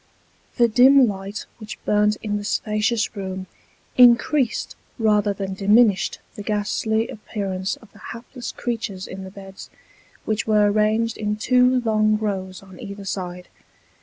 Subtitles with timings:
[0.57, 3.45] The dim light which burnt in the spacious room,
[3.97, 9.69] increased rather than diminished the ghastly appearance of the hapless creatures in the beds,
[10.25, 13.47] which were ranged in two long rows on either side.